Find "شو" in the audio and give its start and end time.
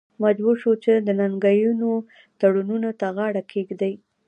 0.61-0.71